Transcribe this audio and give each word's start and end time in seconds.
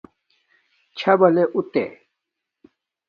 چاݵے 0.97 1.29
لے 1.35 1.43
آُتے 1.57 1.85